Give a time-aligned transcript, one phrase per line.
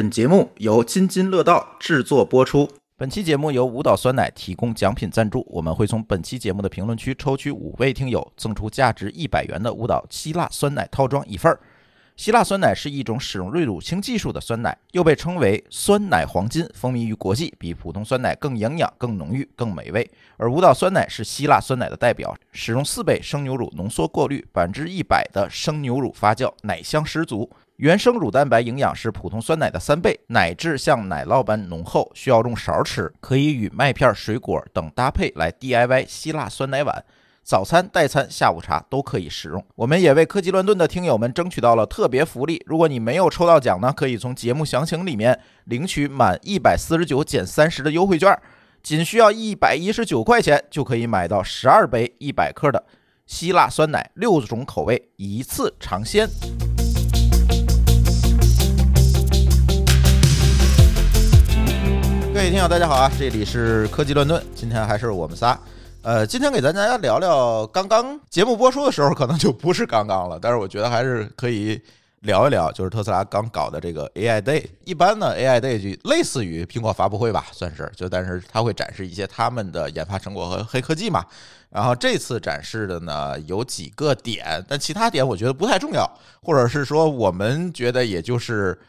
[0.00, 2.66] 本节目由津津乐道制作播出。
[2.96, 11.60] 本期节目由舞蹈酸奶提供奖品赞助，我们会从本期节目的评论区抽取五位听友，赠出价值一百元的舞蹈希腊酸奶套装一份儿。
[12.16, 20.10] 希腊酸奶是一种使用瑞乳清技术的酸奶，又被称为酸奶黄金，风靡于国际，比普通酸奶更营养、更浓郁、更美味。
[20.38, 27.50] 而舞蹈酸奶是希腊酸奶的代表，使用四倍生牛乳浓缩过滤，百分之一百的生牛乳发酵，奶香十足。
[27.80, 37.02] 原生乳蛋白营养是普通酸奶的三倍，奶质像奶酪般浓厚，需要用勺吃，可以与麦片、水果等搭配来 DIY 希腊酸奶碗。
[37.42, 39.64] 早餐、代餐、下午茶都可以使用。
[39.76, 42.62] 我们也为科技乱炖的听友们争取到了特别福利。
[42.66, 48.38] 如果你没有抽到奖呢，可以从节目详情里面领取满一百四十九减三十的优惠券，
[48.82, 52.84] 仅需要一百一十九块钱就可以买到十二杯一百克的
[53.24, 56.28] 希腊酸奶，六种口味一次尝鲜。
[62.40, 63.12] 各位听友，大家好啊！
[63.18, 65.60] 这里是科技乱炖，今天还是我们仨。
[66.00, 71.78] 呃，今天给咱大家聊聊刚刚节目播出的时候，可能就不是刚刚了，但是我觉得还是可以
[72.20, 74.64] 聊一聊，就是特斯拉刚搞的这个 AI Day。
[74.86, 81.22] 一般呢，AI Day 就类似于苹果发布会吧，算是就，但是它会展示一些他们的研发成果和黑科技嘛。
[81.68, 86.10] 然后这次展示的呢有几个点，但其他点我觉得不太重要，
[86.42, 88.80] 或者是说我们觉得也就是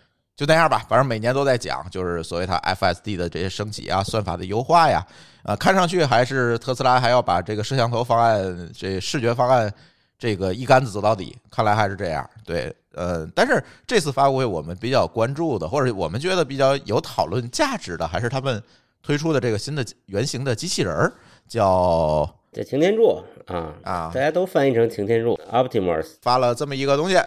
[0.41, 0.83] 就那样吧。
[0.89, 5.05] 反正每年都在讲，就是所谓它 FSD 的这些升级啊，算法的优化呀。
[5.43, 9.71] 啊，看上去还是特斯拉还要把这个摄像头方案、这视觉方案
[10.17, 12.27] 这个一竿子走到底，看来还是这样。
[12.43, 18.59] 对，呃，但是这次发布会我们比较关注的，或者我们觉得比较有讨论价值的，还是他们
[19.03, 21.13] 推出的这个新的原型的机器人儿，
[21.47, 27.19] 叫这擎天柱啊啊，大家都翻译成擎天柱 Optimus，发了这么一个东西。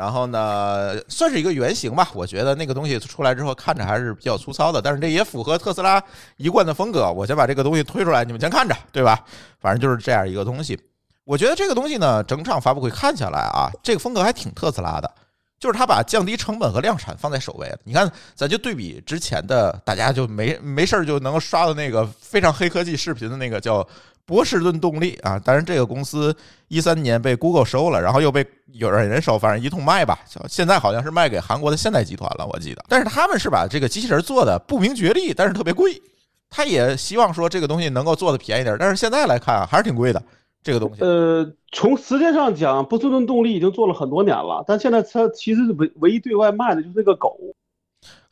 [0.00, 2.08] 然后呢，算是一个原型吧。
[2.14, 6.02] 我觉得那个东西出来之后看着还是比较粗糙的，但是这也符合特斯拉
[6.38, 7.12] 一贯的风格。
[7.12, 9.22] 我先把这个东西推出来，你们先看着，对吧？
[9.60, 10.80] 反正就是这样一个东西。
[11.24, 15.14] 我觉得这个东西呢，整场发布会看下来啊，这个风格还挺特斯拉的，
[15.58, 17.70] 就是他把降低成本和量产放在首位。
[17.84, 23.86] 你看，咱就对比之前的，大家就没没事儿就能刷到那个非常黑科技视频的那个叫。
[24.24, 26.34] 波士顿动力啊，当然这个公司
[26.68, 30.20] 一三年被 Google 收了，然后又被有人人收，反正一通卖吧。
[30.48, 32.84] 现在好像是卖给韩国的现代集团了，我记得。
[32.88, 36.00] 但是他们是把这个机器人做的不明觉厉，但是特别贵。
[36.48, 40.22] 他也希望说这个东西能够做的便宜点，但是现在来看，还是挺贵的。
[40.62, 47.38] 这个东西，呃，从时间上讲，波士顿动力已经做了很多年了，但现在它其实唯唯一对外卖的就是那个狗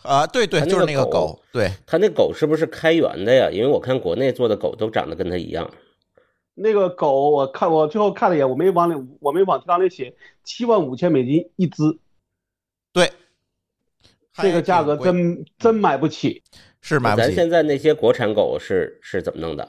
[0.03, 1.41] 啊，对对，就是那个狗。
[1.53, 3.51] 对，它那狗是不是开源的呀？
[3.51, 5.71] 因为我看国内做的狗都长得跟它一样。
[6.55, 11.83] 那个狗，我看我最后看了一眼，我没往里，我没往上里写七万五千美金一只，
[12.93, 13.11] 对，
[14.35, 16.43] 这个价格真真买不起，
[16.81, 17.27] 是买不起。
[17.29, 19.69] 咱现在那些国产狗是是怎么弄的？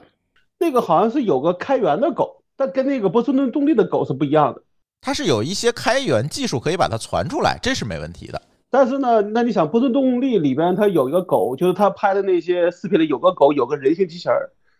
[0.58, 4.62] 那个好像是有个开源的狗，但跟那个波士顿动力的狗是不一样的。
[5.00, 8.42] 它是有一些开源技术可以把它传出来，这是没问题的。
[8.70, 14.38] 但是呢，那你想波士顿动力里边它有一个狗，就是他拍的那些视频里有个狗，有个人形机器人。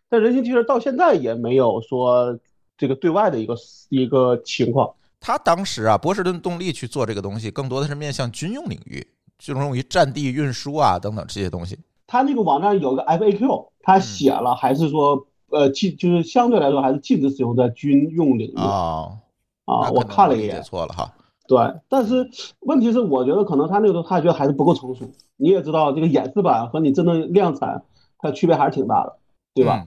[0.08, 2.38] 但人形机器人到现在也没有说
[2.78, 3.54] 这个对外的一个
[3.88, 4.88] 一个情况。
[5.20, 9.06] 他当时啊，波士顿动力去做这个东西，更多的是面向军用领域，
[9.38, 11.78] 就用于战地运输啊等等这些东西。
[12.06, 19.18] 他那个网站有个 FAQ，他写了还是说呃禁，就是相对来说还是禁止使用在军用领域啊
[19.64, 19.90] 啊。
[19.90, 21.12] 我看了一眼，错了哈。
[21.50, 22.30] 对，但是
[22.60, 25.10] 问题是，我觉得可能他那个时候他觉得还是不够成熟。
[25.36, 27.82] 你也知道，这个演示版和你真的量产，
[28.18, 29.16] 它区别还是挺大的，
[29.52, 29.84] 对吧？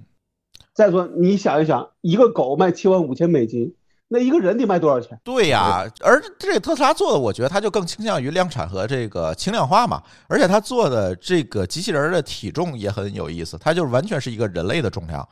[0.74, 3.74] 再说，你想一想，一个狗卖七万五千美金，
[4.10, 5.18] 那一个人得卖多少钱？
[5.24, 10.04] 对呀，而这个特斯拉做的，我觉得它就更倾向于量产和这个轻量化嘛。
[10.28, 15.26] 而且它做的这个机器人的体重也很有意思，它就完全是一个人类的重量，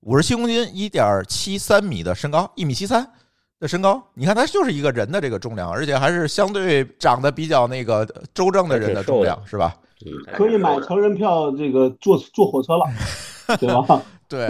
[0.00, 3.10] 五十七公斤，一点七三米的身高，一米七三
[3.60, 4.02] 的身高。
[4.14, 9.74] 你看，他就是一个人的这个重量，而且还是相对长得比较那个周正的人的重量，是吧？
[10.32, 12.86] 可以买成人票，这个坐坐火车了，
[13.58, 14.02] 对吧？
[14.28, 14.46] 对。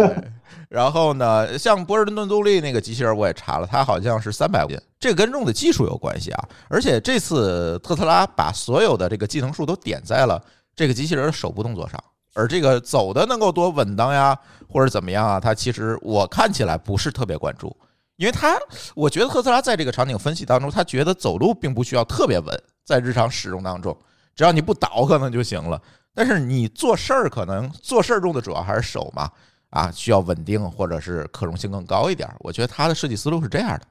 [0.68, 6.48] 然后呢，像波士顿动力那个机器人，我也查了，它好像是三百斤，这跟用的技术有关系啊。
[6.68, 10.38] 而且这次特斯拉把所有的这个技能数都点在了
[10.76, 11.98] 这个机器人的手部动作上，
[12.34, 14.38] 而这个走的能够多稳当呀，
[14.68, 17.74] 或者怎么样啊，它其实我看起来不是特别关注，
[18.18, 18.56] 因为它
[18.94, 23.96] 我觉得特斯拉在这个场景分析当中，他觉得走路并不需要特别稳，在日常使用当中，
[24.36, 25.80] 只要你不倒可能就行了。
[26.14, 29.30] 但是你做事儿可能做事儿用的主要还是手嘛。
[29.70, 32.26] 啊，需要稳定或者是可容性更高一点。
[32.38, 33.82] 我觉得它的设计思路是这样的，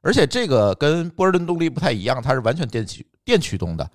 [0.00, 3.88] 而且这个跟波士顿动力不太一样，它是完全电驱电驱动的。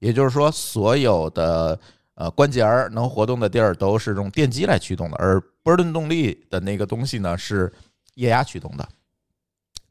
[0.00, 1.78] 也就是说，所有的
[2.16, 7.72] 呃关节儿能活动的地儿都是用电机来驱动的，而波士顿动力的那个东西呢是
[8.16, 8.88] 液压驱动的。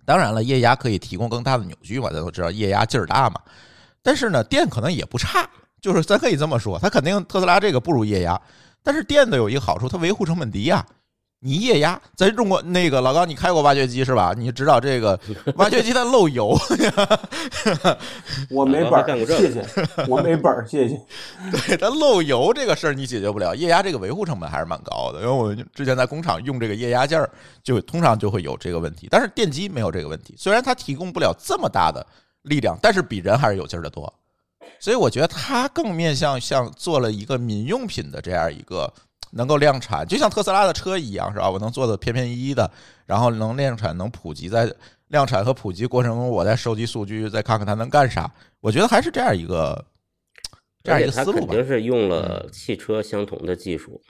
[0.05, 3.39] 当然了，液压可以提供更大的扭矩嘛，大家都知道液压劲儿大嘛。
[4.01, 5.47] 但是呢，电可能也不差，
[5.79, 8.39] 就是咱可以这么说，它肯定特斯拉这个不如液压，
[8.81, 10.85] 但是电的有一个好处，它维护成本低呀。
[11.43, 14.31] 你液压，咱中国那个老高，你开过挖掘机是吧？
[14.37, 15.19] 你知道这个
[15.57, 16.55] 挖掘机它漏油。
[18.51, 19.65] 我没本儿，谢谢。
[20.07, 21.01] 我没本儿，谢谢。
[21.67, 25.19] 对它漏油这个事儿你解决不了，液压这个维护成本还是蛮高的。
[25.21, 27.27] 因为我之前在工厂用这个液压件儿，
[27.63, 29.07] 就通常就会有这个问题。
[29.09, 32.05] 但是电机没有这个问题，虽然它提供不了这么大的
[32.43, 34.13] 力量，但是比人还是有劲儿的多。
[34.79, 38.93] 所以我觉得它更面向像做了一个民用品的这样一个。
[39.31, 41.49] 能够量产，就像特斯拉的车一样，是吧？
[41.49, 42.69] 我能做的便便宜宜的，
[43.05, 44.47] 然后能量产，能普及。
[44.47, 44.73] 在
[45.07, 48.31] 量产和普及过程中，我再收集数据，再看看它能干啥。
[48.59, 49.85] 我觉得还是这样一个
[50.83, 51.47] 这样一个思路吧。
[51.47, 54.01] 肯定是用了汽车相同的技术，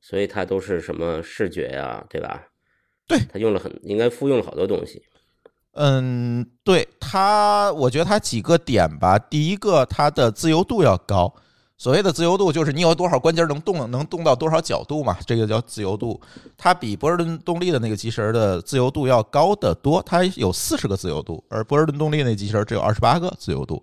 [0.00, 2.42] 所以它都是什么视觉呀，对吧？
[3.06, 5.02] 对，它用了很应该复用了好多东西。
[5.72, 9.18] 嗯，对它，我觉得它几个点吧。
[9.18, 11.34] 第一个，它的自由度要高。
[11.78, 15.16] 所谓的自由度就是你有多少关节能动，能动到多少角度嘛？
[15.24, 16.20] 这个叫自由度。
[16.56, 23.80] 它比波士顿动力的那个机器人的自由度要高得多，它有四十个自由度，而波士顿动力那机器人只有二十八个自由度。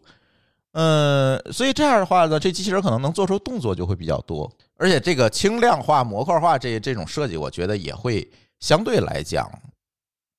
[0.74, 9.50] 嗯，所以这样的话呢，这机器人可能能做出动作就会比较多，而且这个轻量化、模块化这这种设计，我觉得也会相对来讲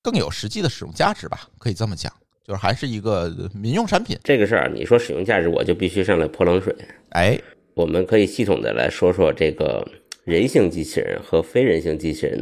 [0.03, 2.13] 更有实际的使用价值吧，可以这么讲。
[2.47, 6.73] 就是还是一个民用产品，这个事儿你说使用价值，我就必须上来泼冷水。
[7.09, 7.37] 哎，
[7.73, 9.85] 我们可以系统的来说说这个
[10.23, 12.39] 人形机器人和非人形机器人，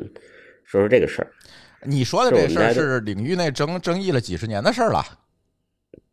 [0.64, 1.32] 说说这个事儿。
[1.88, 5.04] 你说的这事儿是领域内争争议了几十年的事儿了。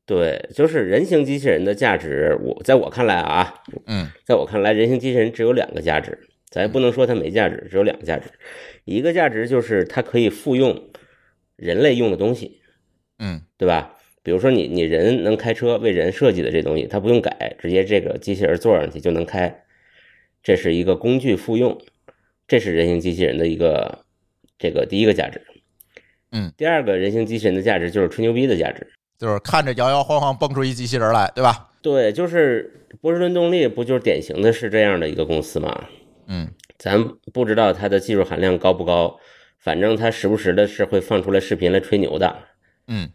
[0.07, 3.55] 对，就是人形机器人的价值，我在我看来啊，
[3.87, 6.19] 嗯，在我看来，人形机器人只有两个价值，
[6.49, 8.31] 咱也不能说它没价值，只有两个价值。
[8.87, 10.89] 一个价值就是它可以复用
[11.57, 12.62] 人类用的东西。
[13.19, 13.95] 嗯，对吧？
[14.25, 19.65] 比如说你你人能开车，为人设计的这东西，它不用改，直接这个机器人坐上去就能开，
[20.43, 21.77] 这是一个工具复用，
[22.47, 24.05] 这是人形机器人的一个
[24.59, 25.43] 这个第一个价值。
[26.31, 31.71] 嗯，第二个人形机器人的价值就是吹牛逼的价值，就是看着摇摇晃晃蹦出一机器人来，对吧？
[31.83, 35.89] 对，就是波士顿动力不就是典型的是这样的一个公司吗？
[36.29, 36.49] 嗯，
[36.79, 39.19] 咱不知道它的技术含量高不高，
[39.59, 42.37] 反正它时不时的是会放出来视频来吹牛的。
[42.89, 43.09] 嗯，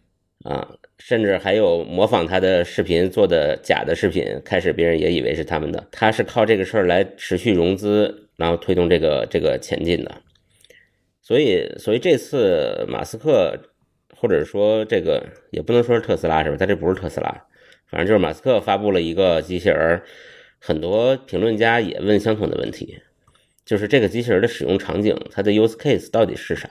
[0.44, 0.68] 啊，
[0.98, 5.88] 甚至还有模仿他的视频做的假的视频，开始别人也以为是他们的。
[5.92, 10.22] 他是靠这个事儿来持续融资，然后推动这个这个前进的。
[11.22, 13.60] 所以，所以这次马斯克
[14.16, 16.58] 或者说这个也不能说是特斯拉是吧？
[16.58, 17.46] 他这不是特斯拉，
[17.88, 20.02] 反正就是马斯克发布了一个机器人，
[20.60, 23.00] 很多评论家也问相同的问题，
[23.66, 26.70] 就是这个机器人的使用场景，它的 use case 到底是啥？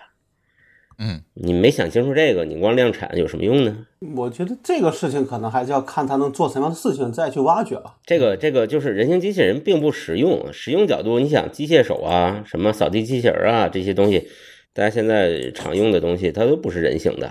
[0.99, 3.87] 嗯，你没想清楚这个，你光量产有什么用呢？
[4.17, 7.97] 我觉得这个事情可能还是要看它能做什么样的事情，再去挖掘了。
[8.07, 14.29] 这个这个就是人形机器人并不实用，实用角度，你想机械手啊，什么扫地机器人啊这些东西，
[14.73, 17.31] 大家现在常用的东西，它都不是人形的。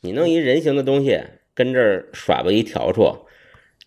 [0.00, 1.20] 你弄一人形的东西
[1.54, 3.26] 跟这儿耍吧一笤帚，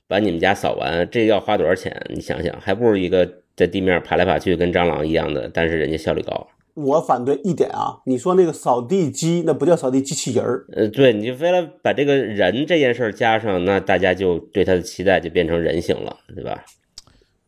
[0.07, 2.05] 把你们家扫完，这要花多少钱？
[2.09, 6.47] 你想想，还不如一个在地面爬来爬去跟蟑螂一样的，但是人家效率高。
[6.73, 7.99] 我反对一点啊！
[8.05, 10.65] 你说那个扫地机，那不叫扫地机器人儿。
[10.73, 16.63] 呃，对，你就非要把这个人这件事儿加上，那大家就对他的期待就变成人形了，对吧？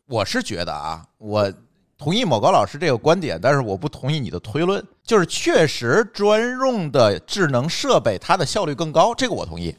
[0.08, 1.52] 我是觉得啊，我
[1.98, 4.84] 同意某高老师这个观点，但是我不同意你的推论。
[5.02, 9.74] 就是确实专用的智能设备，它的效率更高，这个我同意。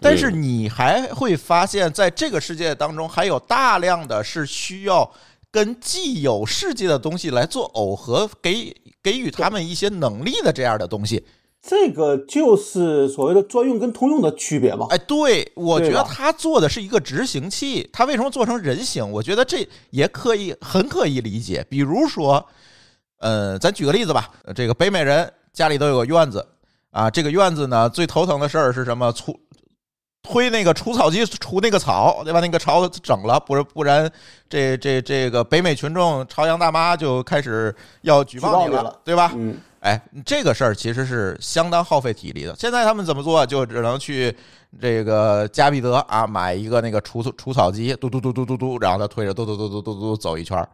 [0.00, 5.08] 但是你还会发现，在这个世界当中，还有大量的是需要
[5.52, 8.74] 跟既有世界的东西来做耦合，给。
[9.02, 11.24] 给予他们一些能力的这样的东西，
[11.60, 14.86] 这个就是所谓的专用跟通用的区别嘛？
[14.90, 19.10] 哎，对，我觉得他做的是一个执行器，他为什么做成人形？
[19.10, 21.66] 我觉得这也可以很可以理解。
[21.68, 22.46] 比如说，
[23.18, 26.46] 呃，咱举个例子吧，这个北美人家里都有个院子
[26.92, 29.12] 啊，这个院子呢最头疼的事儿是什么？
[29.12, 29.36] 除
[30.22, 32.40] 推那个除草机除那个草，对吧？
[32.40, 34.10] 那个草整了，不是不然，
[34.48, 39.32] 这这这个北美群众朝阳大妈就开始要举报你了，对吧？
[39.34, 42.54] 嗯，哎，这个事儿其实是相当耗费体力的。
[42.56, 43.44] 现在他们怎么做？
[43.44, 44.34] 就只能去
[44.80, 50.66] 这个加必德啊，买一个那个除除草机，嘟嘟嘟嘟嘟嘟，然后他推着嘟嘟嘟嘟嘟嘟走一圈。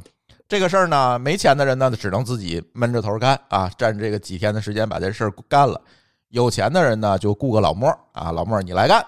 [0.47, 5.81] 这个事儿呢，没钱的人呢，只能自己闷着头干啊，占这个几天的时间把这事儿干了。
[6.28, 9.02] 有钱的人呢，就雇个老莫啊，老莫你来干。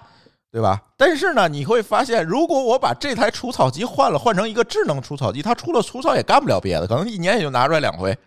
[0.53, 0.83] 对吧？
[0.97, 8.19] 但是呢，你会发现，如果我把这台除草机换了，换成一个智能除草机，它除了除草也干不了别的，可能一年也就拿出来两回。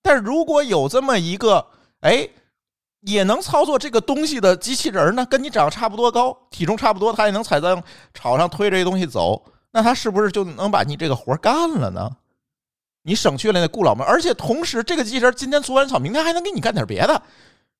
[0.00, 1.66] 但是如果有这么一个，
[2.02, 2.28] 哎，
[3.00, 7.82] 也能操作这个东西的机器人呢，跟你长得差不多高，体重差不多，它也能踩在
[8.14, 12.08] 草上推这些东西走，那它是不是就能把你这个活干了呢？
[13.02, 17.20] 你省去了那顾老们，而且同时，这个机器人今天除完草，明天还能给你干点别的，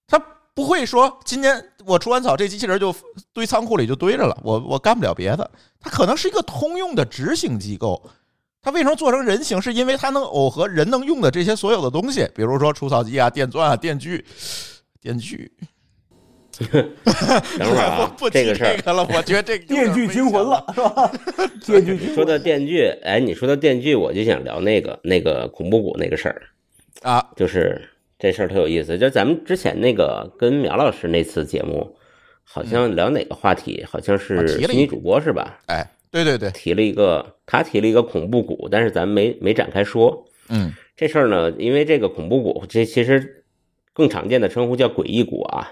[0.09, 0.21] 它。
[0.59, 2.93] 不会说今天我除完草，这机器人就
[3.33, 5.49] 堆仓库里就堆着了，我我干不了别的。
[5.79, 8.03] 它可能是一个通用的执行机构。
[8.61, 9.62] 它为什么做成人形？
[9.62, 14.25] 是因为它能耦合人能用的这些所有的东西，比如说除草机啊、电钻啊、电锯、
[15.00, 15.49] 电锯。
[16.59, 21.12] 等会儿啊， 不这个事儿了，我觉得这个 电锯惊魂了，是吧？
[21.65, 26.43] 电锯说到电锯，哎，你说到电锯，我就想聊那个那个恐怖谷那个事儿
[27.03, 27.88] 啊，就是。
[28.18, 31.96] 这事儿特有意思，就咱们之前那个跟苗老师那次节目，
[32.42, 33.84] 好像聊哪个话题？
[33.88, 35.60] 好像是虚拟主播是吧？
[35.66, 40.25] 哎，对对对，提了一个，他提了一个恐怖谷，但是咱没没展开说。
[40.48, 43.44] 嗯，这事儿呢，因为这个恐怖谷，这其实
[43.92, 45.70] 更常见的称呼叫诡异谷啊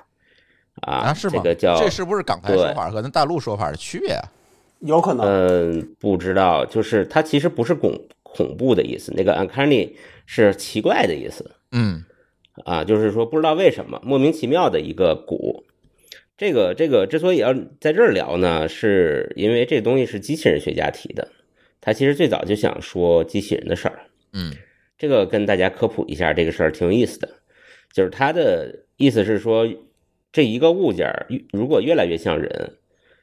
[0.83, 1.33] 啊，是吗？
[1.37, 4.23] 这个叫这是不是港台说法和咱大陆说法的区别啊？
[4.81, 9.91] 有可能，嗯，不知道，就是它其实不是恐恐怖的意思，那个 uncanny
[10.27, 11.51] 是奇怪的意思。
[11.73, 12.05] 嗯。
[12.65, 15.65] 啊，就是说不知道为什么莫名其妙的一个鼓，
[16.37, 21.29] 这个这个之所以要在这儿聊呢，是因为这东西是机器人学家提的，
[21.81, 24.01] 他其实最早就想说机器人的事儿。
[24.33, 24.53] 嗯，
[24.97, 27.29] 这个跟大家科普一下，这个事儿挺有意思的，
[27.93, 29.69] 就是他的意思是说，
[30.33, 31.11] 这一个物件
[31.53, 32.73] 如果越来越像人，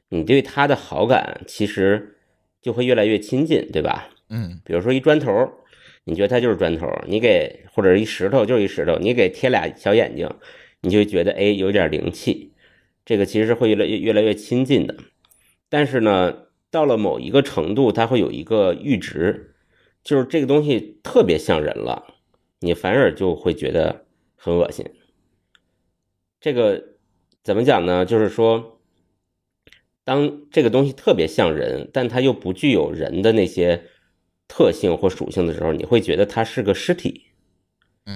[0.09, 2.17] 你对它的好感其实
[2.61, 4.09] 就会越来越亲近，对吧？
[4.29, 5.51] 嗯，比如说一砖头。
[6.05, 10.29] 你觉得它就是砖头，你给或者一石头就是一石头，你给贴俩小眼睛，
[10.81, 12.51] 你就觉得哎有点灵气，
[13.05, 14.97] 这个其实会越来越越来越亲近的。
[15.69, 19.55] 但是呢，到了某一个程度，它会有一个阈值，
[20.03, 22.15] 就是这个东西特别像人了，
[22.59, 24.05] 你反而就会觉得
[24.35, 24.85] 很恶心。
[26.41, 26.83] 这个
[27.43, 28.05] 怎么讲呢？
[28.05, 28.81] 就是说，
[30.03, 33.85] 当这个东西特别像人，但它又不具有人的那些。
[34.55, 37.23] 特性或属性的时候，你会觉得它是个尸体，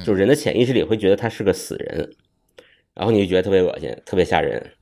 [0.05, 2.13] 就人的潜意识里会觉得它是个死人，
[2.93, 4.73] 然后你就觉得特别恶心，特别吓人。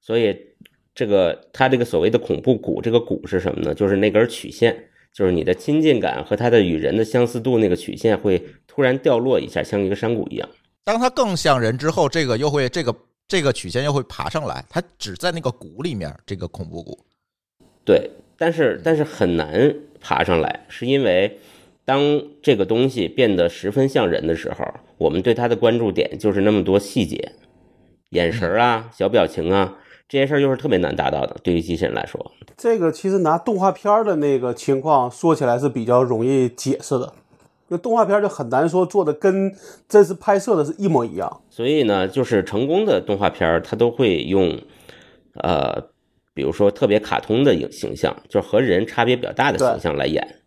[0.00, 0.34] 所以
[0.94, 3.74] 这个它这个所谓的恐怖谷，这个谷是什么呢？
[3.74, 10.48] 就是那根曲线，就是你的亲近感和它的与人的相似度那个曲线会突然掉落一下，像一个山谷一样。
[10.82, 12.96] 当它更像人之后，这个又会这个
[13.28, 16.98] 这个曲线又会爬上来，它只在那个谷里面，这个恐怖谷。
[17.84, 19.74] 对，但是但是很难。
[20.04, 21.38] 爬上来是因为，
[21.86, 24.62] 当这个东西变得十分像人的时候，
[24.98, 27.32] 我们对它的关注点就是那么多细节，
[28.10, 31.36] 眼神啊、小表情啊，这些事儿又是特别难达到的。
[31.42, 37.14] 对于机器人来说，这个其实拿动画片的那个情况说起来是比较容易解释的，
[37.70, 39.50] 就动画片就很难说做的跟
[39.88, 41.40] 真实拍摄的是一模一样。
[41.48, 44.60] 所以呢，就是成功的动画片它都会用，
[45.36, 45.88] 呃。
[46.34, 50.40] 比如说特别卡通的影形象，就是和人差别比较大的形象来演，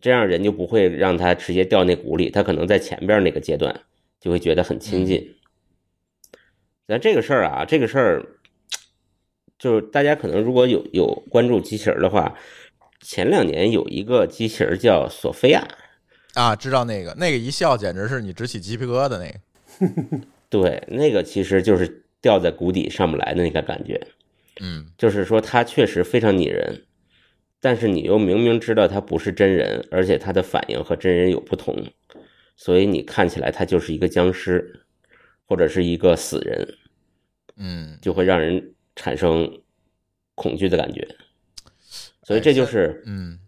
[0.00, 3.82] 这样人就不会让他直接掉那谷里，他可能在前边那个阶段
[4.18, 5.36] 就会觉得很亲近。
[6.88, 8.26] 咱这个事儿啊，这个事儿
[9.58, 12.34] 就是大家可能如果有有关注机器人的话，
[13.00, 15.68] 前两年有一个机器人叫索菲亚
[16.34, 24.00] 啊，知道那个那个一笑简直是你直起鸡皮疙瘩那个， 对，那个其实就是掉在谷底上不来的那个感觉。
[24.60, 26.84] 嗯，就是说他确实非常拟人，
[27.58, 31.86] 但是你又明明知道他不是真人，而且他的反应和真人有不同，
[32.54, 34.84] 所以你看起来他就是一个僵尸，
[35.46, 36.76] 或者是一个死人，
[37.56, 39.62] 嗯，就会让人产生
[40.34, 41.08] 恐惧的感觉。
[42.22, 43.38] 所以这就是，嗯，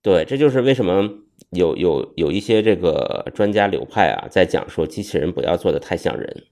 [0.00, 1.06] 对，这就是为什么
[1.50, 6.44] 有有有一些这个专家流派啊，在讲说机器人不要做的太像人，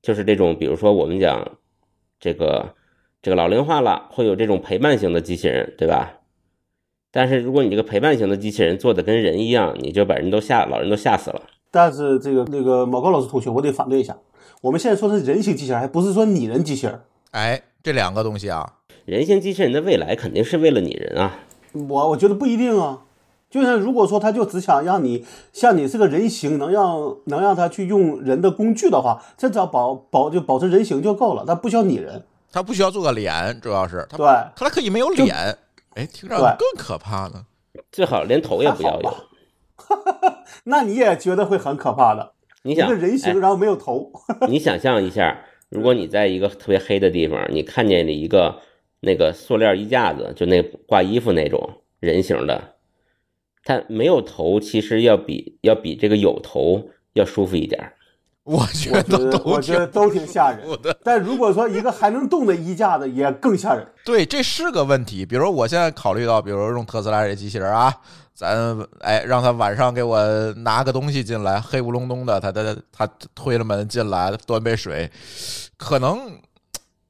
[0.00, 1.58] 就是这种，比如说我们讲
[2.20, 2.76] 这个。
[3.22, 6.18] 这个老龄化了，会有这种陪伴型的机器人，对吧？
[7.12, 11.42] 但是如果你这个陪伴型的机器人做的跟人一样，你就把人都吓，老人都吓死了。
[11.70, 14.16] 但是这个那个毛高老师同学，我得反对一下。
[14.60, 17.00] 我们现在说的是人形机器人，还不是说拟人机器人。
[17.30, 21.38] 哎，这两个东西啊，人形机器人的未来肯定是为了拟人啊。
[21.74, 23.04] 我我觉得不一定啊。
[23.48, 32.24] 就像如果说他就只想让你像你是个人形，能让能让他去用人的工具的话，这只要保保就保持人形就够了，他不需要拟人。
[32.52, 35.34] 他不需要做个脸，主要是对，他可以没有脸，
[35.94, 37.46] 哎，听着更可怕呢。
[37.90, 39.14] 最好连头也不要有，
[40.64, 42.34] 那你也觉得会很可怕的。
[42.62, 44.12] 你想一个人形，然后没有头，
[44.48, 48.60] 你想象一下，如果你在一个特别黑的地方，你看见了一个
[49.00, 52.74] 那个塑料衣架子，就那挂衣服那种人形的，
[53.64, 57.94] 它没有头，其实要比要比这个有头要舒服一点。
[58.44, 60.96] 我觉得我觉得都挺吓人的。
[61.04, 63.86] 但如果说一个还能动的衣架子，也更吓人。
[64.04, 65.24] 对，这是个问题。
[65.24, 67.94] 比如我现在考虑到，比如用特斯拉这机器人啊，
[68.34, 70.20] 咱哎让他晚上给我
[70.54, 75.08] 拿个东西进来，黑咕隆咚的，他他他推了门进来，端杯水，
[75.76, 76.40] 可能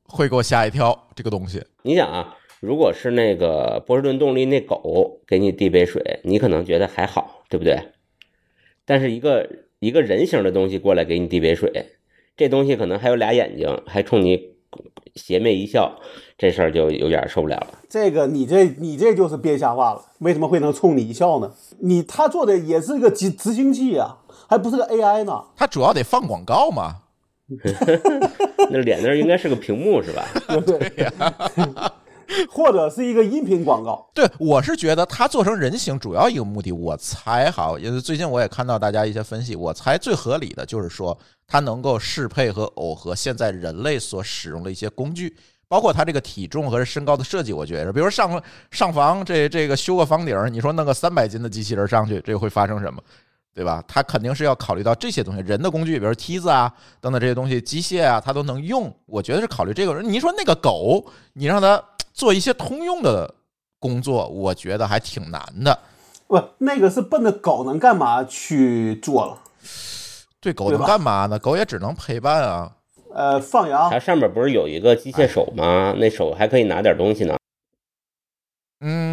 [0.05, 1.09] 会给我吓一跳。
[1.15, 7.93] 这个东西，你想啊，如果是那个波士顿动力那狗给你递杯水，你可能觉得还好，对不对？
[8.85, 9.49] 但是一个
[9.83, 11.97] 一个人形的东西过来给你递杯水，
[12.37, 14.55] 这东西可能还有俩眼睛，还冲你
[15.17, 15.99] 邪魅一笑，
[16.39, 17.81] 这事儿就有点受不了了。
[17.89, 20.01] 这个你这你这就是编瞎话了。
[20.21, 21.53] 为什么会能冲你一笑呢？
[21.81, 25.47] 你他做的也是个执执行器啊，还不是个 AI 呢。
[25.57, 26.99] 他主要得放广告嘛。
[28.71, 30.25] 那脸那儿应该是个屏幕是吧？
[30.47, 30.79] 对不对？
[32.51, 34.11] 或者是一个音频广告。
[34.15, 45.37] 对，我是觉得它做成人形主要一个目的，我猜哈，因为最近我也看到大家一些分析，我猜最合理的就是说它能够适配和耦合现在人类所使用的一些工具，
[45.69, 53.03] 包括它这个体重和身高的设计，我觉得，比如上上房这这个修个房顶，你说弄个三百斤的机器人上去，这会发生什么？
[53.55, 53.85] 对吧？
[53.87, 58.91] 它肯定是要考虑到这些东西，人的工具，比如梯子啊等等这些东西，机械啊，它都能用。
[59.07, 60.01] 我觉得是考虑这个。
[60.03, 61.05] 你说那个狗，
[61.35, 61.83] 你让它
[62.15, 63.35] 做一些通用的
[63.79, 65.79] 工作，我觉得还挺难的。
[66.27, 69.39] 不，那个是奔着狗能干嘛去做了。
[70.41, 71.39] 对狗能干嘛呢？
[71.39, 72.73] 狗也只能陪伴啊。
[73.15, 75.95] 呃，放羊它上面不是有一个机械手吗？
[75.99, 77.37] 那手还可以拿点东西呢。
[78.81, 79.12] 嗯，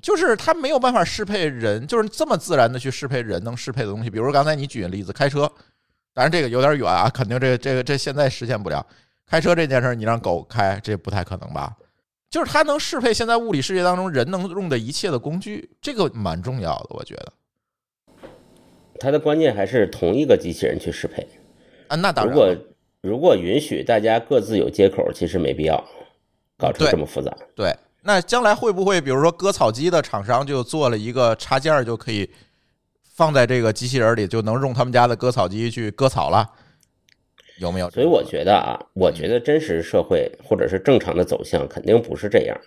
[0.00, 4.10] 就是它没有办法适配人，就是这么自然的去适配人能适配的东西。
[4.10, 5.50] 比如刚才你举的例子，开车，
[6.12, 8.86] 当然这个有点远啊，肯定这个这个这现在实现不了。
[9.26, 11.74] 开车这件事儿，你让狗开，这不太可能吧？
[12.30, 17.32] 就是它能适配现在物理世界当中人能用的一切的工具，这个蛮重要的，我觉得
[18.98, 21.26] 它的关键还是同一个机器人去适配。
[21.88, 21.96] 啊。
[21.96, 22.58] 那当然如果然，
[23.02, 25.82] 如果允许大家各自有接口，其实没必要
[26.58, 27.32] 搞成这么复杂。
[27.54, 27.74] 对。
[28.06, 32.30] 那将来会不会，比如说割草机的厂商就做了一个插件，就可以
[33.02, 36.50] 放在这个机器人里，就能用他们家的割草机去割草了？
[37.58, 37.88] 有没有？
[37.88, 42.60] 所以我觉得啊，我觉得真实社会或者是正常的走向肯定不是这样，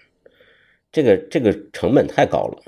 [0.92, 2.64] 这个这个成本太高了。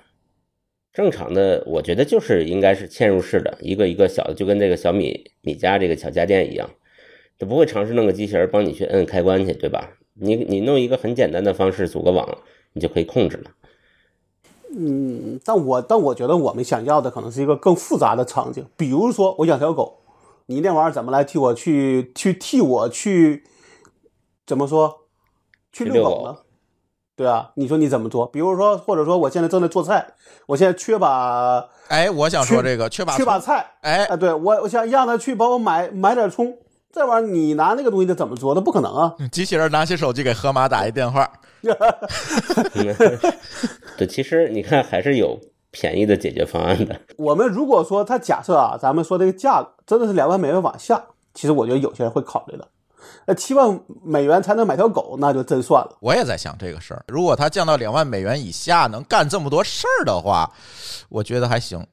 [0.93, 6.69] 正常的，我觉得就是应该是嵌入式的，一个一个小的，就跟这个小米米家这个小家电一样，
[7.39, 9.93] 就不会尝试弄个机器人帮你去摁开关去，对吧？
[10.13, 12.37] 你你弄一个很简单的方式组个网，
[12.73, 13.51] 你就可以控制了。
[14.75, 20.01] 嗯，但我但我觉得我们想要的可能是一个更复杂的场景，比如说我养条狗，
[20.45, 23.43] 你那玩意儿怎么来替我去去替我去
[24.45, 25.07] 怎么说
[25.71, 26.37] 去去遛狗呢？
[27.15, 28.25] 对啊，你说你怎么做？
[28.27, 30.13] 比如说，或者说我现在正在做菜，
[30.45, 36.57] 我现在缺把哎，我想说这个缺把缺把菜，哎，啊，对我我想让他去帮我买买点葱，
[36.93, 38.55] 这玩意儿你拿那个东西他怎么做？
[38.55, 39.15] 那不可能啊！
[39.31, 41.29] 机器人拿起手机给河马打一电话，
[43.97, 45.39] 对，其实你看还是有
[45.71, 46.95] 便宜的解决方案的。
[47.17, 52.67] 我们如果说他假设啊，咱们说这个价格真的是两万美元往下，其实我觉得有些人会考虑的。
[53.25, 55.97] 那七万美元才能买条狗，那就真算了。
[55.99, 57.03] 我也在想这个事儿。
[57.07, 60.51] 如果它降到两万美元以下，能干这么多事儿的话，
[61.09, 61.85] 我觉得还行。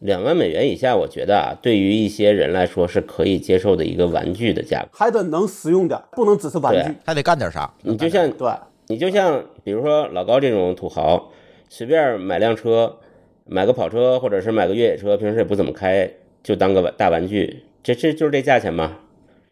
[0.00, 4.88] 两万美元以下，我觉得啊，对于一些人来说是可以接受的一个玩具的价格。
[4.92, 6.94] 还得能实用点，不能只是玩具。
[7.06, 7.72] 还得干点啥？
[7.82, 8.52] 你就像对，
[8.88, 11.30] 你就像比如说老高这种土豪，
[11.68, 12.98] 随便买辆车，
[13.46, 16.10] 买个跑车或者是买个越野车，平时也不怎么开，
[16.42, 18.98] 就当个大玩具，这这就是这价钱嘛，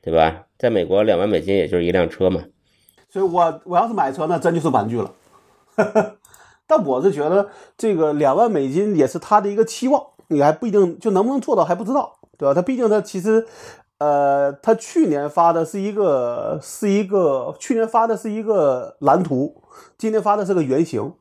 [0.02, 0.46] 对吧？
[0.58, 2.42] 在美国两万美金也就是一辆车嘛。
[3.08, 5.12] 所以我我要是买车，那真就是玩具了。
[6.66, 12.54] 但我是觉得这个两万美金也是他的一个期望，你还不一定就能不能做到还不知道，对吧？
[12.54, 13.46] 他毕竟他其实，
[14.02, 19.62] 呃，他去年发的是一个是一个去年发的是一个蓝图，
[19.96, 21.14] 今年发的是个原型，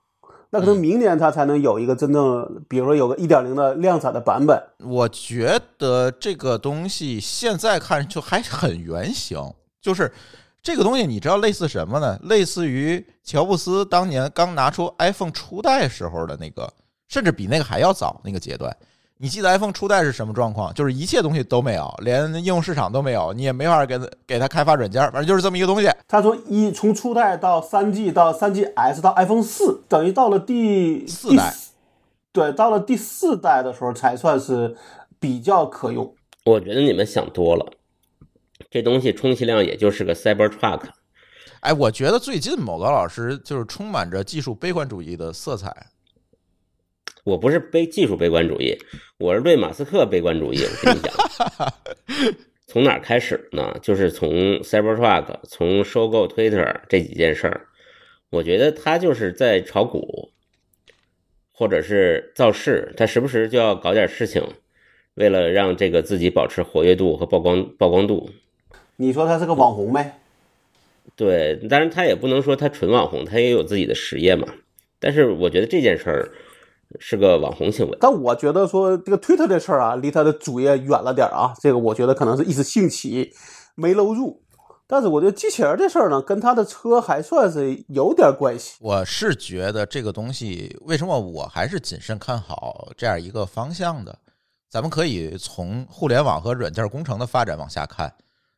[0.49, 4.59] 那可能明年他才能有一个真正，比如说有个一点零的量产的版本。
[4.83, 9.37] 我觉得这个东西现在看就还很原型，
[9.79, 10.11] 就是
[10.63, 12.17] 这个东西，你知道类似什么呢？
[12.23, 16.67] 类似于乔布斯当年刚拿出 iPhone 初代时候的那个，
[17.07, 18.75] 甚至比那个还要早那个阶段。
[19.21, 20.73] 你记得 iPhone 初代是什么状况？
[20.73, 25.87] 就是一切东西都没有，连应用市场都没有，你也没法给它给它开发软件，反正就是这么一个东西。
[26.07, 31.53] 它从一从初代到三 G 到三 GS 到 iPhone 四，等于到了第四代，
[32.31, 34.75] 对，到了第四代的时候才算是
[35.19, 36.15] 比较可用。
[36.45, 37.73] 我觉得你们想多了，
[38.71, 40.81] 这东西充其量也就是个 Cyber Truck。
[41.59, 45.71] 哎，我觉得最近某个老师就是充满着技术悲观主义的色彩。
[47.23, 48.75] 我不是悲技术悲观主义，
[49.19, 50.63] 我是对马斯克悲观主义。
[50.63, 51.13] 我跟你讲，
[52.65, 53.77] 从哪开始呢？
[53.79, 57.67] 就是从 Cybertruck，从收购 Twitter 这几件事儿。
[58.31, 60.31] 我觉得他就是在炒股，
[61.51, 64.43] 或者是造势，他时不时就要搞点事情，
[65.13, 68.31] 为了让这个自己保持活跃度和曝光曝光度。
[68.95, 70.19] 你说他是个网红呗？
[71.15, 74.47] 对，当然他也不能说他纯网红，他也有自己的实业嘛。
[74.99, 76.31] 但是我觉得这件事儿。
[76.99, 81.53] 是个网红行为，但我觉得说这个推特这事儿啊，离他的主业远了点啊。
[81.61, 83.31] 这个我觉得可能是一时兴起
[83.75, 84.43] 没搂住。
[84.87, 88.75] 但是我觉得机器人这事儿呢，跟他的车还算是有点关系。
[88.81, 94.13] 我是觉得这个东西，为什么我还是谨慎看好这样一个方向的？
[94.69, 98.13] 咱们可以从互联网和软件工程的发展往下看。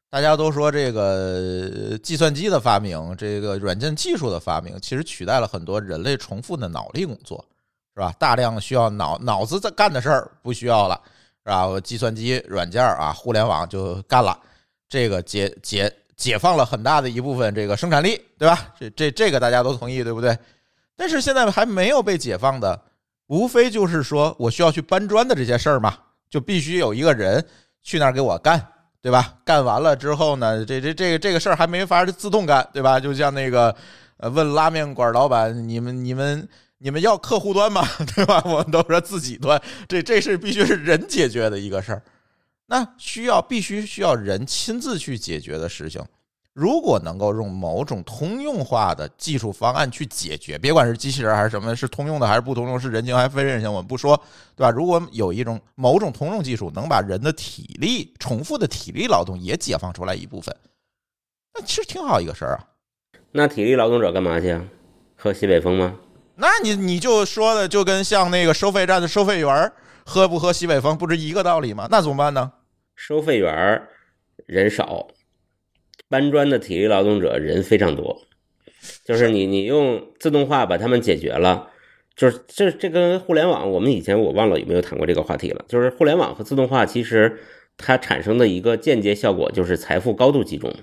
[0.09, 7.45] 大家都说这个计算机的发明，这个软件技术的发明，其实取代了很多人类重复的脑力工作。
[7.95, 8.11] 是吧？
[8.17, 10.99] 大量需要脑脑子在干的事儿不需要了，
[11.45, 11.79] 是吧？
[11.79, 14.35] 计算机软件啊，互联网就干了，
[14.89, 18.73] 这个解解解放了很大的一部分这个生产力，对吧？
[18.79, 20.35] 这这这个大家都同意，对不对？
[20.95, 22.81] 但是现在还没有被解放的，
[23.27, 25.95] 无非就是说我需要去搬砖的这些事儿嘛，
[26.27, 27.45] 就必须有一个人
[27.83, 28.59] 去那儿给我干，
[29.03, 29.35] 对吧？
[29.45, 32.99] 干完了之后呢，这这这个这个事儿还没法自动干，对吧？
[32.99, 33.75] 就像那个
[34.17, 36.49] 呃，问拉面馆老板，你们你们。
[36.83, 37.81] 你们要客户端吗？
[38.13, 38.43] 对吧？
[38.45, 42.03] 我们都说自己端，这这是必须是人解决的一个事儿，
[42.65, 46.03] 那需要必须需要人亲自去解决的事情。
[46.51, 54.21] 如果能够用某种通用化的技术方案去解决，别管是机器人还是什么，是通用的还是不通用，是人情还是非人性，我们不说，
[54.53, 54.69] 对吧？
[54.69, 60.53] 如果有一种某种通用技术能把人的体力、重复的体力劳动也解放出来一部分，
[61.53, 62.67] 那其实挺好一个事儿啊。
[63.31, 64.61] 那体力劳动者干嘛去啊？
[65.15, 65.95] 喝西北风吗？
[66.35, 69.71] 那你你就说的就跟像那个收费站的收费员
[70.05, 71.87] 喝不喝西北风不是一个道理吗？
[71.91, 72.53] 那怎么办呢？
[72.95, 73.83] 收费员
[74.45, 75.07] 人少，
[76.09, 78.21] 搬砖的体力劳动者人非常多，
[79.05, 81.69] 就是你你用自动化把他们解决了，
[82.15, 85.63] 就是这这跟互联网，我们以前我忘了有没有谈过这个话题了。
[85.67, 87.39] 就是互联网和自动化其实
[87.77, 90.73] 它产生的一个间接效果就是财富高度集中。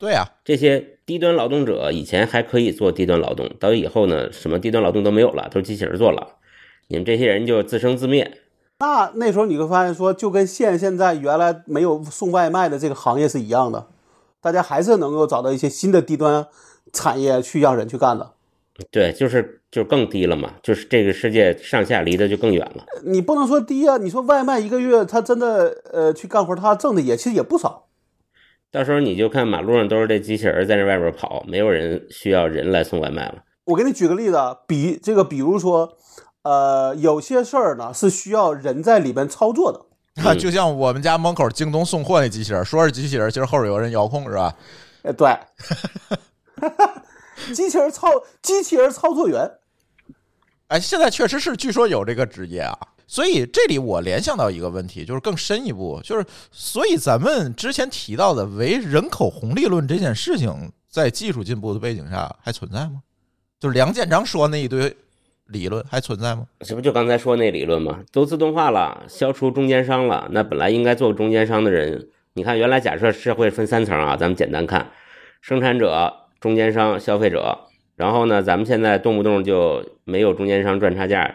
[0.00, 6.38] 对啊，这些低端劳动者以前还可以做低端劳动，到以后呢，什么低端劳动都没有了，都是机器人做了，
[6.88, 8.38] 你们这些人就自生自灭。
[8.78, 13.88] 那那时候你会发现说，就跟现现在原来没有送外卖的这个行业是一样的，
[14.40, 16.46] 大家还是能够找到一些新的低端
[16.94, 18.32] 产业去让人去干的。
[18.90, 22.86] 对，就是就更低了嘛，就是这个世界上下离得就更远了。
[23.04, 27.88] 你不能说低啊，你说外卖一个月他真的呃去干活，他挣的也其实也不少。
[28.72, 33.42] 到时候你就看马路上都是这机器人在那外边跑，没有人需要人来送外卖了。
[33.64, 35.96] 我给你举个例子，比这个，比如说，
[36.42, 40.34] 呃，有些事儿呢是需要人在里边操作的。
[40.36, 44.54] 就像我们家门口京东送货那机器人，说是机器人，其实后边有人遥控，是吧？
[45.02, 45.36] 哎，对，
[47.54, 48.08] 机器人操
[48.42, 49.50] 机器人操作员。
[50.68, 52.76] 哎，现在确实是，据说有这个职业啊。
[53.10, 63.02] 所以这里我联想到一个问题，就是更深一步，就是所以咱们之前提到的唯人口红利论这件事情，在技术进步的背景下还存在吗？
[63.58, 64.96] 就是梁建章说那一堆
[65.46, 66.46] 理论还存在吗？
[66.60, 67.98] 这不就刚才说那理论吗？
[68.12, 74.88] 都自动化了，消除中间商了，那本来应该做中间商的人，你看原来假设社会分三层啊，咱们简单看，
[75.40, 77.58] 生产者、中间商、消费者，
[77.96, 81.34] 然后呢，咱们现在动不动就没有中间商赚差价。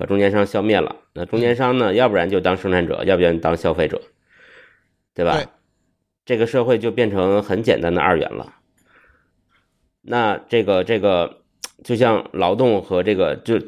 [0.00, 1.92] 把中间商消灭了，那中间商呢？
[1.92, 4.00] 要不然就当生产者，要不然当消费者，
[5.14, 5.38] 对吧？
[6.24, 8.54] 这个社会就变成很简单的二元了。
[10.00, 11.42] 那这个这个，
[11.84, 13.58] 就像劳动和这个，就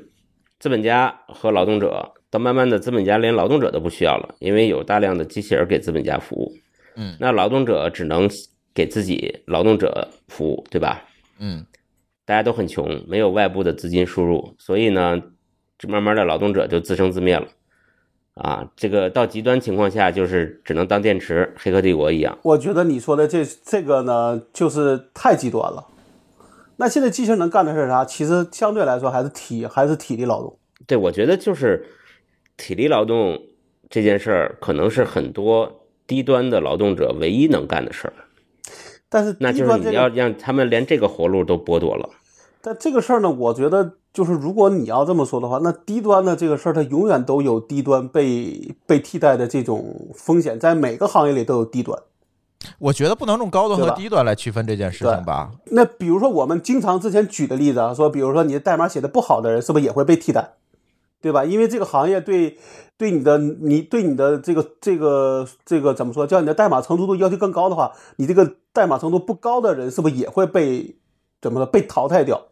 [0.58, 6.50] 资本家和劳动者，到慢慢的资本家连劳动者都不需要了，因为有大量的机器人给资本家服务。
[6.96, 8.26] 嗯，那劳动者只能
[8.72, 11.04] 给自己劳动者服务，对吧？
[11.38, 11.66] 嗯，
[12.24, 15.22] 大家都很穷，没有外部的资金输入，所以呢。
[15.88, 17.46] 慢慢的劳动者就自生自灭了，
[18.34, 22.38] 啊，这个到极端情况下就是只能当电池，黑客帝国一样。
[22.42, 25.86] 我觉得你说的这这个呢，就是太极端了。
[26.76, 28.04] 那现在机器人能干的是啥？
[28.04, 30.58] 其实相对来说还是体还是体力劳动。
[30.86, 31.84] 对，我觉得就是
[32.56, 33.40] 体力劳动
[33.90, 38.14] 这件事儿，可能是很多低端的劳动者唯一能干的事儿。
[39.08, 42.08] 但是那就是你要让他们连这个活路都剥夺了。
[42.60, 43.94] 但这个事儿呢，我觉得。
[44.12, 51.98] 就是如果你要这么说的话，那低端的这个事儿，它永远都有低端被被替代的这种风险，在每个行业里都有低端。
[52.78, 55.50] 我觉得不能用高端和低端来区分这件事情吧？
[55.72, 60.52] 那比如说我们经常之前举的例子啊，说比如说你的代码写的不好的人，是不是也会被替代？
[61.20, 61.44] 对吧？
[61.44, 62.58] 因为这个行业对
[62.98, 70.96] 对你的你对你的这个这个这个怎么说，叫你的代码成熟度要求更高的话，你这个代码程度不高的人，是不是也会被
[71.40, 72.42] 怎么说被淘汰掉？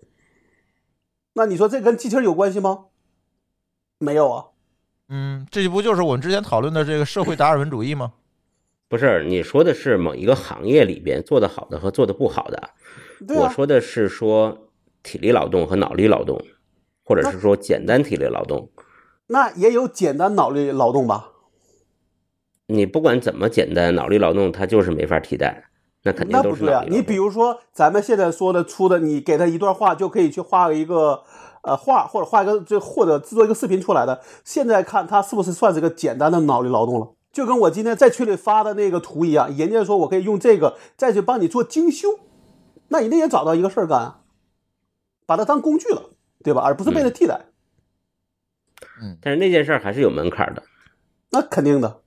[1.34, 2.86] 那你说这跟机器人有关系吗？
[3.98, 4.46] 没有啊。
[5.08, 8.12] 嗯，这不就是我们之前讨论的这个社会达尔文主义吗？
[8.88, 12.70] 不是，你说的是某一个行业里边做得好的和做得不好的。
[13.26, 14.68] 对啊我说的是说
[15.02, 16.44] 体力劳动和脑力劳动，
[17.04, 18.70] 或者是说简单体力劳动。
[19.28, 21.30] 那也有简单脑力劳动吧？
[22.66, 25.69] 你不管怎么简单，脑力劳动它就是没法替代，
[26.02, 26.84] 那肯定都那不对啊。
[26.88, 31.22] 你比如说咱们现在说的出的，你给他一段话就可以去画一个
[31.62, 34.22] 呃画，或者画一个就或者制作一个视频出来的。
[34.44, 37.14] 现在看他是不是算是个简单的脑力劳动了？
[37.32, 42.08] 就跟我今天在群里发的那个图一样，人家说我可以用这个再去帮你做精修，
[42.88, 44.20] 那人家也找到一个事儿干啊，
[45.26, 46.10] 把它当工具了，
[46.42, 46.60] 对吧？
[46.62, 47.42] 而不是被它替代，
[49.22, 50.62] 但是那件事儿还是有门槛的，
[51.30, 51.99] 那肯定的。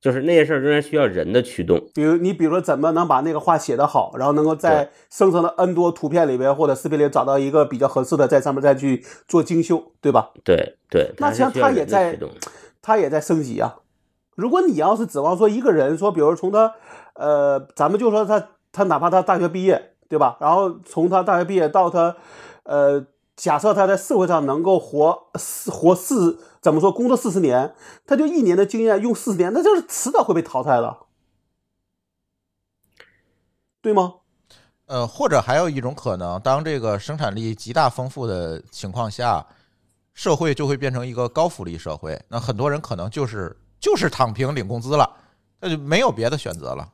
[0.00, 1.80] 就是那些事儿仍然需要人的驱动。
[1.94, 10.30] 比如你比如说怎么能把那个话写得好，然后能够在生成的 N 多图片里边或者视频里找到一个比较合适的，在上面再去做精修，对吧？
[10.42, 12.30] 对对，那像它是需要它也在人的驱动。
[12.82, 13.76] 它也在升级啊。
[14.36, 16.72] 如果你要是指望说一个人说，比如从他，
[17.12, 20.38] 呃，咱们就说他他哪怕他大学毕业，对吧？
[20.40, 22.16] 然后从他大学毕业到他，
[22.62, 23.04] 呃，
[23.40, 27.74] 假设他在社会上能够活四活四怎么说工作四十年，
[28.06, 30.98] 他就一年的经验用四十年，那就是迟早会被淘汰的，
[33.80, 34.16] 对吗？
[34.84, 39.46] 呃，或者还有一种可能，当这个生产力极大丰富的情况下，
[40.12, 42.22] 社会就会变成一个高福利社会。
[42.28, 45.10] 那很多人可能就是就是躺平领工资了，
[45.60, 46.86] 那就没有别的选择了，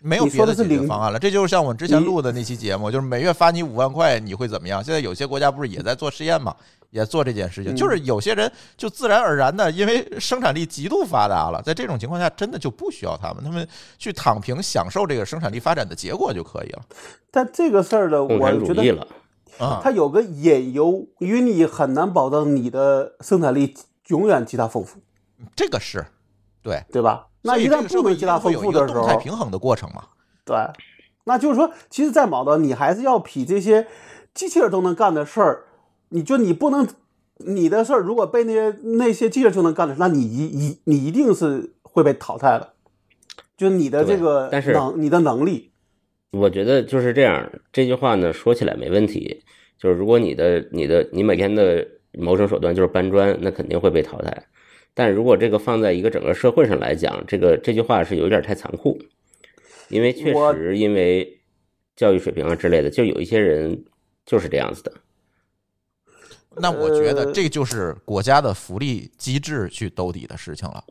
[0.00, 1.18] 没有别的解决方案了。
[1.18, 4.82] 这就是像我之前录的那期节目，就是每月发你五万块，你会怎么样？
[4.82, 6.54] 现在有些国家不是也在做实验嘛，
[6.90, 13.66] 也做这件事情，嗯就是有些人就自然而然的，因为生产力极度发达了，在这种情况下，真的就不需要他们，他们
[13.98, 16.82] 去躺平享受这个生产力发展的结果就可以了
[17.30, 19.06] 但这个事儿呢，我觉得
[19.58, 19.80] 啊。
[19.82, 23.74] 它有个隐忧，因为你很难保证你的生产力
[24.08, 25.00] 永远极大丰富，
[25.54, 26.06] 这个是
[26.62, 26.84] 对。
[26.92, 27.26] 对吧？
[27.46, 30.02] 那一旦不能极大定会有一个丰富的时候，动态平衡的过程嘛。
[30.44, 30.56] 对，
[31.24, 33.86] 那就是说，其实，在毛的你还是要比这些
[34.34, 35.64] 机器人都能干的事儿，
[36.10, 36.86] 你就你不能
[37.38, 42.74] 你的事儿如果被那些那些机器人就能干的事，那你一一你一定是会被淘汰的，
[43.56, 45.72] 就你的这对个但是能你的能力，
[46.32, 47.50] 我觉得就是这样。
[47.72, 49.42] 这句话呢，说起来没问题，
[49.78, 54.44] 就是如果你的你的你每天的谋生手段就是搬砖，那肯定会被淘汰。
[54.98, 58.98] 但如果这个放在一个整个社会上来讲，这个这句话是有点太残酷，
[59.90, 61.38] 因为确实因为
[61.94, 63.84] 教育水平啊之类的，就有一些人
[64.24, 64.92] 就是这样子的。
[66.56, 70.82] 那我觉得呃这就是国家的福利机制去兜底的事情了。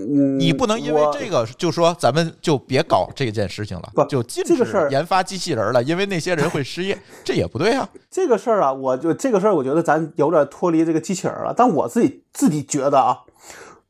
[0.00, 7.88] 嗯，你不能因为这个就说咱们就别搞这件事情了不，就禁止研发机器人了，因为那些人会失业， 这也不对啊。
[8.10, 11.54] 这个事儿啊，我就这个事儿，我觉得咱有点脱离这个机器人了。
[11.56, 13.18] 但我自己自己觉得啊，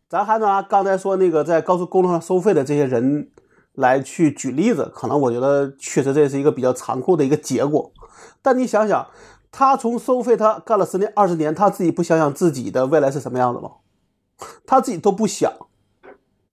[0.08, 3.30] 咱还拿刚才说那个在高速公路上收费的这些人
[3.74, 7.92] 来去举例子，可能我觉得确实这是一个比较残酷的一个结果。
[8.42, 9.06] 但你想想，
[9.52, 13.70] 他从收费他干了十年二十年，他自己不想想自己的未来是什么样子吗？
[14.66, 15.52] 他自己都不想，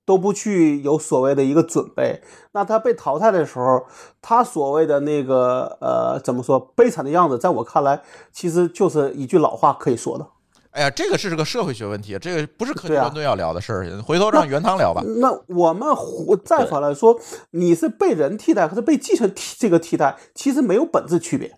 [0.07, 2.21] 都不去有所谓的一个准备。
[2.53, 3.85] 那他被淘汰的时候，
[4.21, 10.25] 他所谓的那个呃怎么说悲惨的样子，在我看来，其实就是一句老话可以说的。
[10.71, 15.03] 哎呀，这个是个社会学问题，这个不是科技团队要聊的事儿，回头让袁汤聊吧。
[15.19, 15.89] 那我们
[16.45, 17.19] 再反来说，
[17.51, 21.57] 你是被人替代，和是被继承替这个替代，其实没有本质区别，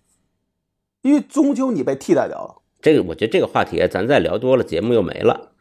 [1.01, 2.55] 因为终究你被替代掉了。
[2.81, 5.51] 这个我觉得这个话题咱再聊多了，节目又没了。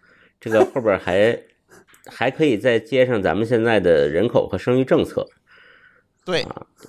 [0.41, 1.43] 这个后边还
[2.09, 5.27] 还可以再接上咱们现在的人口和生育政策，
[6.25, 6.47] 对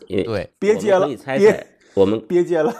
[0.08, 2.74] 因为对，别接了我们可以，猜别猜，我们别接了。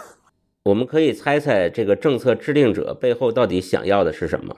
[0.62, 4.54] 我们可以猜猜这个政策制定者背后到底想要的是什么，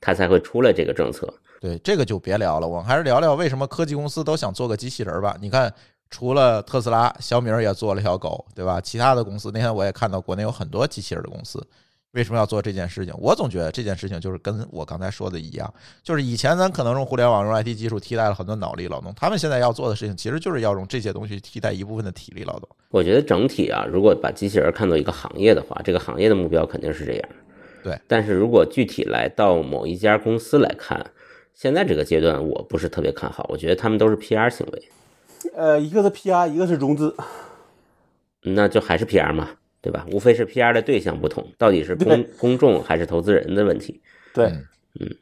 [0.00, 1.32] 他才会出来这个政策。
[1.60, 5.36] 对，这个就别聊了，我们还是聊聊为什么科技公司都想做个机器人儿吧。
[5.40, 5.72] 你看，
[6.08, 8.80] 除了特斯拉，小米儿也做了条狗，对吧？
[8.80, 11.66] 其他的公司，那天我也看到国内有很多机器人的公司，
[12.12, 13.14] 为什么要做这件事情？
[13.18, 22.68] 我总觉得这件事情就是跟我刚才说的一样，就是以前咱可能用互联网、用 IT 技术替代了很多脑力劳动，他们现在要做的事情，其实就是要用这些东西替代一部分的体力劳动。
[22.90, 27.28] 我觉得整体啊，如果把机器人看作一个行业的话，这个行业的目标肯定是这样。
[27.84, 31.12] 对，但是如果具体来到某一家公司来看，
[31.54, 34.88] 现在这个阶段我不是特别看好，我觉得他们都是 PR 行为。
[35.54, 37.14] 呃，一个是 PR，一个是融资，
[38.42, 39.50] 那就还是 PR 嘛，
[39.82, 40.06] 对吧？
[40.12, 44.02] 无非是 PR 的对象不同，到底是公公众还是投资人的问题。
[44.34, 44.66] 对，嗯
[45.00, 45.16] 嗯，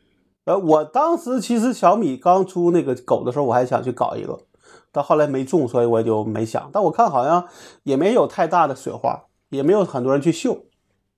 [0.47, 4.39] 呃，我当时其实小米刚出那个狗的时候，我还想去搞一个，
[4.91, 6.69] 但后来没中，所以我就没想。
[6.73, 7.47] 但我看好像
[7.85, 10.65] 也没有太大的水花，也没有很多人去秀，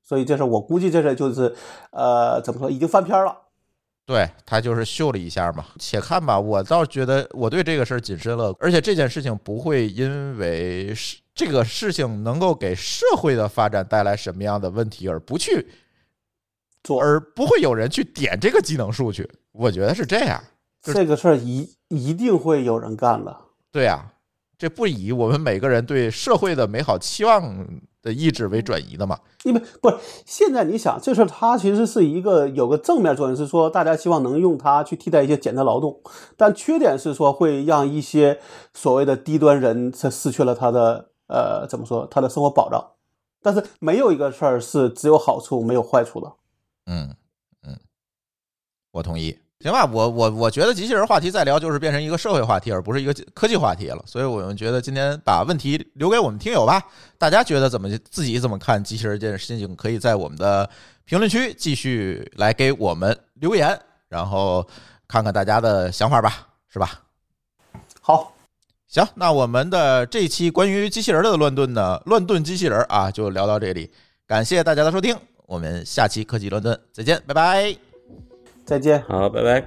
[0.02, 1.54] 所以这事我估计这事就是，
[1.92, 3.36] 呃，怎么说，已经翻篇了。
[4.10, 6.36] 对他就是秀了一下嘛，且看吧。
[6.36, 15.64] 我倒觉得我对这个事儿谨慎乐观，而且这件事情不会因为是这个事情能够给社会的发展带来什么样的问题而不去
[16.82, 19.30] 做而不会有人去点这个技能数去。
[19.52, 20.42] 我觉得是这样。
[20.82, 23.36] 就是这个事儿一一定会有人干的。
[23.70, 24.12] 对呀、
[24.60, 27.66] 这不以我们每个人对社会的美好期望
[28.02, 29.18] 的意志为转移的嘛？
[29.44, 29.96] 因为不是
[30.26, 36.02] 现在你想，这事儿它其实是一个有个正面作用，是说大家希望能用它去替代一些简单劳动，
[36.36, 38.38] 但缺点是说会让一些
[38.74, 42.90] 所谓的低端人他失去了他的呃怎么说他的生活保障。
[43.40, 46.34] 但是没有一个事儿是只有好处没有坏处的。
[46.84, 47.16] 嗯
[47.66, 47.78] 嗯，
[48.90, 49.38] 我同意。
[49.62, 54.02] 行吧，我我我觉得机器人话题再聊就是变成一个社会话题，而不是一个科技话题了。
[54.06, 56.82] 所以我们觉得今天把问题留给我们听友吧，
[57.18, 60.68] 大家觉得怎么自己怎么看机器人这件事情，可以在我们的
[61.04, 64.66] 评论区继续来给我们留言，然后
[65.06, 67.02] 看看大家的想法吧，是吧？
[68.00, 68.32] 好，
[68.88, 73.92] 行，那我们的这期关于机器人的乱炖呢，乱炖机器人啊，就聊到这里。
[74.26, 77.89] 感谢大家的收听，我们下期科技乱炖再见，拜拜。
[78.64, 79.02] 再见。
[79.02, 79.66] 好，拜拜。